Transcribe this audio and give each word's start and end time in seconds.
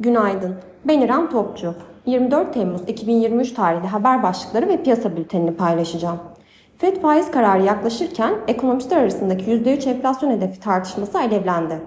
Günaydın. 0.00 0.54
Ben 0.84 1.00
İrem 1.00 1.30
Topçu. 1.30 1.74
24 2.06 2.54
Temmuz 2.54 2.80
2023 2.86 3.52
tarihli 3.52 3.86
haber 3.86 4.22
başlıkları 4.22 4.68
ve 4.68 4.82
piyasa 4.82 5.16
bültenini 5.16 5.56
paylaşacağım. 5.56 6.18
FED 6.78 6.96
faiz 6.96 7.30
kararı 7.30 7.62
yaklaşırken 7.62 8.34
ekonomistler 8.48 8.96
arasındaki 8.96 9.44
%3 9.44 9.90
enflasyon 9.90 10.30
hedefi 10.30 10.60
tartışması 10.60 11.18
alevlendi. 11.18 11.78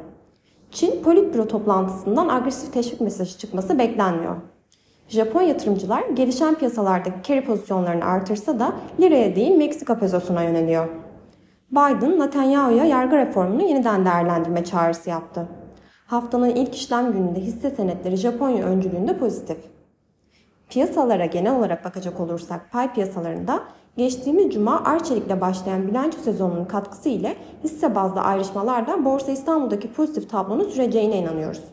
Çin 0.71 1.03
politbüro 1.03 1.47
toplantısından 1.47 2.29
agresif 2.29 2.73
teşvik 2.73 3.01
mesajı 3.01 3.37
çıkması 3.37 3.79
beklenmiyor. 3.79 4.35
Japon 5.07 5.41
yatırımcılar 5.41 6.03
gelişen 6.13 6.55
piyasalardaki 6.55 7.23
carry 7.23 7.45
pozisyonlarını 7.45 8.05
artırsa 8.05 8.59
da 8.59 8.73
liraya 8.99 9.35
değil 9.35 9.57
Meksika 9.57 9.99
pesosuna 9.99 10.43
yöneliyor. 10.43 10.87
Biden, 11.71 12.19
Netanyahu'ya 12.19 12.85
yargı 12.85 13.17
reformunu 13.17 13.63
yeniden 13.63 14.05
değerlendirme 14.05 14.63
çağrısı 14.63 15.09
yaptı. 15.09 15.47
Haftanın 16.05 16.49
ilk 16.49 16.75
işlem 16.75 17.13
gününde 17.13 17.39
hisse 17.39 17.69
senetleri 17.69 18.15
Japonya 18.15 18.65
öncülüğünde 18.65 19.17
pozitif. 19.17 19.57
Piyasalara 20.69 21.25
genel 21.25 21.57
olarak 21.57 21.85
bakacak 21.85 22.19
olursak 22.19 22.71
pay 22.71 22.93
piyasalarında 22.93 23.63
geçtiğimiz 23.97 24.53
cuma 24.53 24.83
Arçelik'le 24.83 25.41
başlayan 25.41 25.87
bilanço 25.87 26.17
sezonunun 26.19 26.65
katkısı 26.65 27.09
ile 27.09 27.35
hisse 27.63 27.95
bazlı 27.95 28.21
ayrışmalarla 28.21 29.05
Borsa 29.05 29.31
İstanbul'daki 29.31 29.93
pozitif 29.93 30.29
tablonun 30.29 30.69
süreceğine 30.69 31.17
inanıyoruz. 31.17 31.63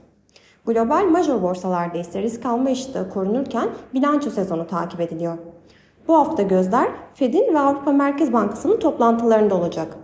Global 0.67 1.05
major 1.05 1.43
borsalarda 1.43 1.99
ise 1.99 2.23
risk 2.23 2.47
alma 2.47 2.71
iştahı 2.71 3.11
korunurken 3.11 3.69
bilanço 3.95 4.31
sezonu 4.31 4.67
takip 4.67 5.01
ediliyor. 5.01 5.39
Bu 6.09 6.15
hafta 6.15 6.43
gözler 6.43 6.89
Fed'in 7.15 7.55
ve 7.55 7.59
Avrupa 7.59 7.93
Merkez 7.93 8.33
Bankası'nın 8.33 8.79
toplantılarında 8.79 9.55
olacak. 9.55 9.97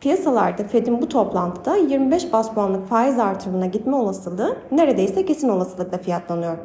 Piyasalarda 0.00 0.64
Fed'in 0.64 1.02
bu 1.02 1.08
toplantıda 1.08 1.76
25 1.76 2.32
bas 2.32 2.54
puanlık 2.54 2.88
faiz 2.88 3.18
artırımına 3.18 3.66
gitme 3.66 3.96
olasılığı 3.96 4.56
neredeyse 4.70 5.26
kesin 5.26 5.48
olasılıkla 5.48 5.98
fiyatlanıyor. 5.98 6.58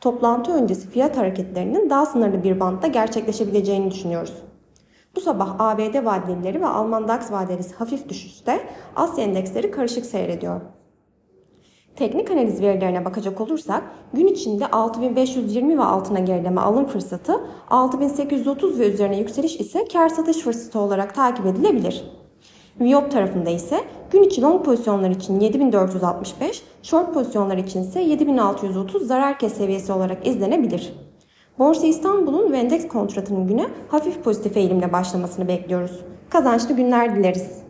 Toplantı 0.00 0.52
öncesi 0.52 0.90
fiyat 0.90 1.16
hareketlerinin 1.16 1.90
daha 1.90 2.06
sınırlı 2.06 2.44
bir 2.44 2.60
bantta 2.60 2.86
gerçekleşebileceğini 2.86 3.90
düşünüyoruz. 3.90 4.34
Bu 5.16 5.20
sabah 5.20 5.54
ABD 5.58 6.04
vadelileri 6.04 6.60
ve 6.60 6.66
Alman 6.66 7.08
DAX 7.08 7.32
vadelisi 7.32 7.74
hafif 7.74 8.08
düşüşte, 8.08 8.60
Asya 8.96 9.24
endeksleri 9.24 9.70
karışık 9.70 10.06
seyrediyor. 10.06 10.60
Teknik 11.96 12.30
analiz 12.30 12.62
verilerine 12.62 13.04
bakacak 13.04 13.40
olursak 13.40 13.82
gün 14.12 14.26
içinde 14.26 14.66
6520 14.66 15.78
ve 15.78 15.82
altına 15.82 16.18
gerileme 16.18 16.60
alım 16.60 16.86
fırsatı, 16.86 17.40
6830 17.70 18.80
ve 18.80 18.92
üzerine 18.92 19.18
yükseliş 19.18 19.60
ise 19.60 19.84
kar 19.92 20.08
satış 20.08 20.36
fırsatı 20.36 20.78
olarak 20.78 21.14
takip 21.14 21.46
edilebilir. 21.46 22.04
Viyop 22.80 23.10
tarafında 23.10 23.50
ise 23.50 23.80
gün 24.10 24.22
içi 24.22 24.42
long 24.42 24.64
pozisyonlar 24.64 25.10
için 25.10 25.40
7465, 25.40 26.62
short 26.82 27.14
pozisyonlar 27.14 27.56
için 27.56 27.82
ise 27.82 28.00
7630 28.00 29.06
zarar 29.06 29.38
kes 29.38 29.54
seviyesi 29.54 29.92
olarak 29.92 30.26
izlenebilir. 30.26 30.92
Borsa 31.58 31.86
İstanbul'un 31.86 32.52
ve 32.52 32.58
endeks 32.58 32.88
kontratının 32.88 33.46
güne 33.46 33.66
hafif 33.88 34.24
pozitif 34.24 34.56
eğilimle 34.56 34.92
başlamasını 34.92 35.48
bekliyoruz. 35.48 36.00
Kazançlı 36.30 36.76
günler 36.76 37.16
dileriz. 37.16 37.65